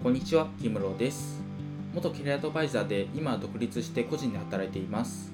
[0.00, 1.42] こんにちは、キムロです。
[1.92, 5.32] 元キャリアアドバイザーで今は独立して個人で働いています。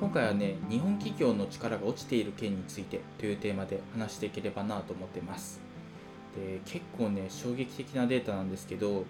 [0.00, 5.60] 今回はね、日本企業の力が落ちている件についてというテーマで話していければなと思っています。
[6.34, 9.04] で結構ね、衝撃的なデータなんですけど、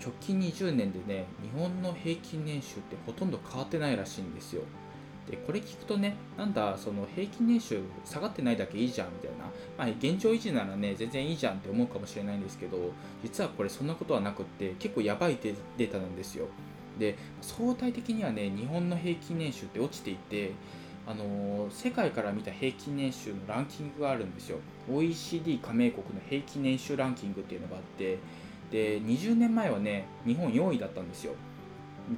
[0.00, 4.62] 直近20年でね、日本の平均年収ってほとんど変わってないらしいんですよ。
[5.30, 9.44] でこれ聞くとねなんだその平均年収下がってないだけいいじゃんみたいな、
[9.76, 12.78] まあ、現状維持ならね全然いいじゃんって思うかもしれないんですけど
[13.22, 16.46] 実はこれそんなことはなくって結構やばいデータなんですよ。
[16.98, 20.52] で相対的にはね日本の平均年収って落ちていて
[21.06, 24.58] あの世界から見た平均年収のランキングがあるんですよ。
[24.90, 28.18] OECD 加盟国の平均年収ランキングっていうのがあって
[28.70, 31.34] で20年前はね日本4位だったんですよ。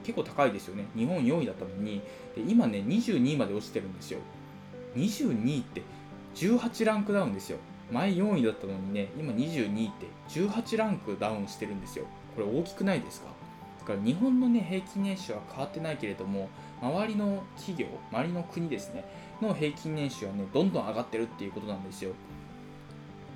[0.02, 0.86] 結構高いですよね。
[0.96, 2.00] 日本4位だったのに。
[2.34, 4.18] で今ね22位まで落ちてるんですよ。
[4.96, 5.82] 22位って
[6.34, 7.58] 18ランクダウンですよ。
[7.90, 12.04] 前4位だったのにね今22位って18ランクダウンしてるんですよ。
[12.36, 13.26] これ大きくないですか？
[13.80, 16.48] だから日本のね平均年収は変わってないけれども
[16.80, 19.04] 周りの企業周りの国ですね
[19.40, 22.12] の平均年収はねどんどん上がってるっていうことなんですよ。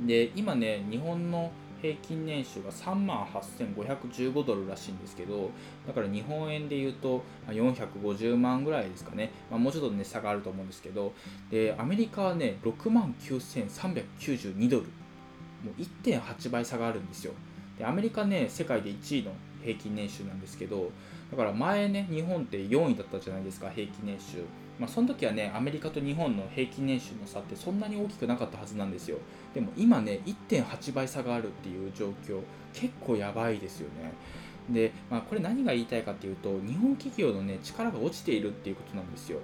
[0.07, 1.51] で今ね日本の
[1.85, 5.51] 平均年収が3万8515ドルらしいんですけど
[5.87, 11.13] だから日本円で言うと450万ぐらいですかね、まあ、もうちょっとね差があると思うんですけど
[11.51, 14.85] でアメリカはね6万9392ドル。
[15.63, 17.33] もう1.8倍差があるんですよ。
[17.79, 20.91] でアメリカね世界で1位の平均年収なんですけど
[21.31, 24.43] だから前ね日本って4位だったじゃないですか平均年収。
[24.79, 29.19] まあ、その時はねアメリカと日本の平均年収の差ってそんなに大きくなかったはずなんですよ。
[29.55, 32.41] でも今ね1.8倍差があるっていう状況
[32.73, 34.13] 結構やばいですよね。
[34.69, 39.39] で、まあ、これ何が言いたいかっていうと日本企業のね力が落ちているっていうことなんですよ。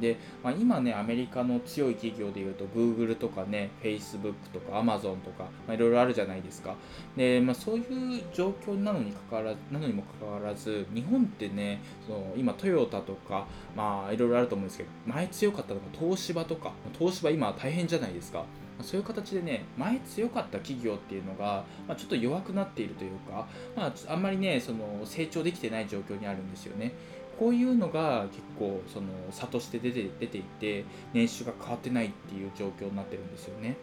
[0.00, 6.74] で、まあ、今ね、アメリカの強い企業でいうと、Google とかね、Facebook とか Amazon とか、まあ、いろいろあるじゃないですか。
[7.16, 13.46] で、まあ、そういう状況なのにかかわらず、なのにもかかわらず、日本ってね、その今、トヨタとか、
[13.76, 18.44] まあ、いろいろあると思うんですけど、前強かったのが東芝とか、東芝今大変じゃないですか。
[18.82, 26.92] そういう形でね、前強かった企業っていうのが、まあ、ちょっと弱くなっているというか、まあ、あんまりね、その成長できてない状況にあるんですよね。
[27.38, 33.76] こういうのが結構その差として出て出ていて年収が変わってないっていう状況になってるんですよね。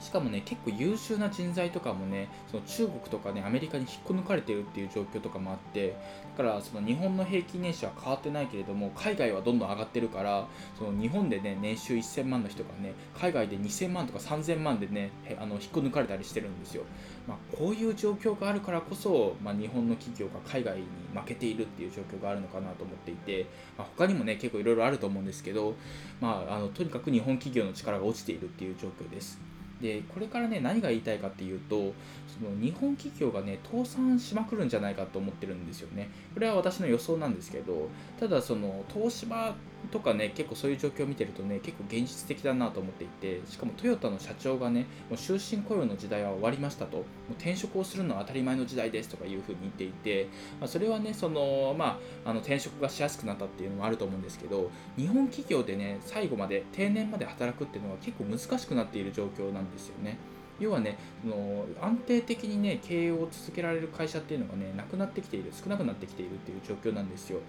[0.00, 5.96] しかもね結構優秀な人材とかもねその中国とかねアメリカに引っこ抜かれてるっていう状況とかもあって
[6.36, 10.46] だからその日本の平均年収は変わってないけれども海外はどんどん上がってるから
[10.78, 16.84] その日本でね年収1000万の人がね海外で2000万とか3000万でねあの引っこ抜かれたりしてるんですよ、
[17.26, 23.46] まあ、こういう状況があるからこそ、まあ、日本の企業が海外に負けているっていう状況があるのかなと思っていて、
[23.78, 25.74] まあ、他にもね結構いろいろあると思うんですけど、
[26.20, 29.55] まあ、あのとにかく日本企業の力が落ちているっていう状況です。
[29.80, 36.10] でこれからね何が言いたいかっていうとその日本企業がね倒産しまくるんじゃないかと思ってるんですよね。
[36.34, 37.88] これは私の予想なんですけど
[38.18, 39.54] ただその東芝
[39.90, 50.28] とかね結構そういう状況を見てるとね結構現実的だなと思っていてしかもトヨタの社長がねもう終身雇用の時代は終わりましたともう転職をするのは当たり前の時代ですとかいうふうに言っていて、
[50.60, 60.18] まあ、それはねそのまああの転職がしやすくなったっていうのもあると思うんですけど日本企業でね最後まで定年まで働くっていうのは結構難しくなっている状況なんですよね。
[60.58, 67.40] 要はねその安定的にね経営を続けられる会社っていうのがねなくなってきている少なくなってきているっていう状況なんですよ。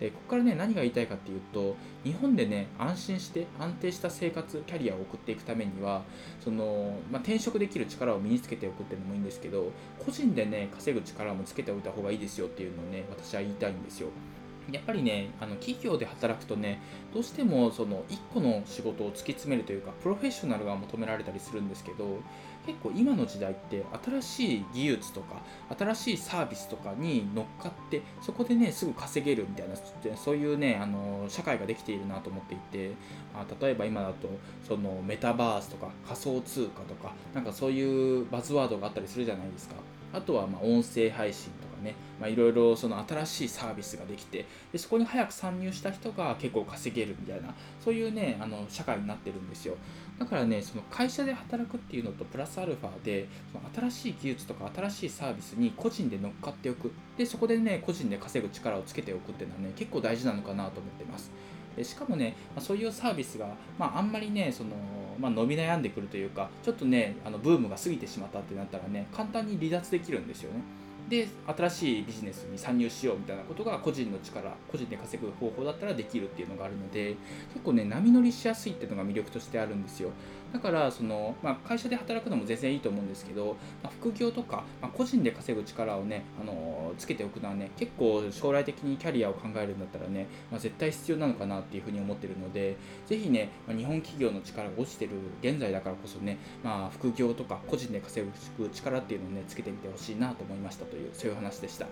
[0.00, 6.02] でここからね何が言いたいかっていうと日本でね安心して安定した生活キャリアを送っていくためには
[6.40, 9.70] その、まあ、転職できる力を身につけておくっていうのもいいんですけど
[10.04, 14.08] 個人でね稼ぐ力もつけておいた方がいいですよっていうのをね私は言いたいんですよ。
[14.70, 16.80] やっぱりねあの企業で働くとね
[17.12, 22.20] どうしてもその1個の仕事を突き詰めるというかプロフェッショナルが求められたりするんですけど
[22.66, 25.42] 結構今の時代って新しい技術とか
[25.76, 29.74] 新しいサービスとかに乗っかってそこでねすぐ稼げるみたいな
[30.16, 32.92] そういうねあの社会ができているなと思っていて、
[33.34, 34.28] あ、例えば今だと
[34.66, 39.74] そのメタバースとか仮想通貨とかなんかそういうバズワードがあったりするじゃないですか。
[40.12, 41.71] あとはま音声配信とか。
[41.82, 49.76] ねまあいろいろその新しいサービスができてでそこに早く参入した人が結構稼げるみたいなそういうねあの社会になってるんですよ。
[50.18, 56.92] だからねその会社で働くっていうのとプラスアルファでその新しい技術とか新しいサービスに個人で乗っかっておく。
[57.16, 61.30] でそこでね個人で稼ぐ力をつけておくっていうのはね結構大事なのかなと思ってます。
[61.76, 63.46] でしかもね、まあ、そういうサービスが、
[63.78, 64.70] まあ、あんまりねその、
[65.18, 70.60] まあ、伸び悩んでくるというかちょっとねあのブームが過ぎてしまったってなったらね簡単に離脱できるんですよね。
[71.12, 77.16] で新しいビジネスに参入しようみたいなことが個人の力個人で稼ぐ方法だったらできるっていうのがあるので
[77.52, 80.08] 結構ね波乗りしやすいっていうのが魅力としてあるんですよ。
[80.52, 92.76] だからその、まあ、会社で働くのも全然いいと思うんですけど、まあ、副業とか、まあ、個人で稼ぐ力をね、あのつけておくのはね結構将来的にキャリアを考えるんだったらね、まあ、絶対必要なのかなっていうふうに思ってるので
[93.06, 98.26] ぜひね、ま、日本企業の力が落ちてる現在だからこそね、まあ、副業とか個人で稼
[98.58, 101.86] ぐ力っていうのをねつけてみてほしいなと思いましたというそういう話でした。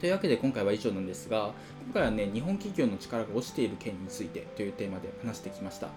[0.00, 1.52] というわけで今回は以上なんですが
[1.86, 5.88] 今回はね日本企業の力が落ちている件についてというテーマで話してきました。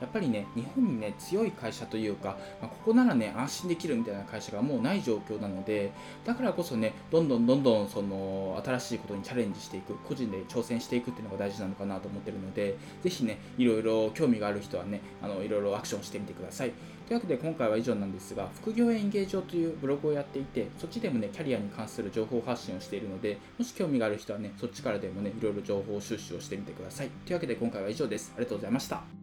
[0.00, 5.90] やっぱりね、日本にね、強い会社というか、まあ、ここならね、安心できるみたいな会社がもうない状況なので、
[6.24, 16.72] だからこそね、どんどんどんどんその新しいことにチャレンジしていく、個人で挑戦していくっていうのが大事なのかなと思ってるので、ぜひね、いろいろ興味がある人はね、あのいろいろアクションしてみてください。
[17.08, 27.08] というわけで今回は以上なんですが、副業演芸場というブログをやっていて、そっちでもね、キャリアに関する情報発信をしているので、もし興味がある人はね、そっちからでもね、いろいろ情報収集をしてみてください。
[27.24, 28.32] というわけで今回は以上です。
[28.36, 29.17] ありがとうございました。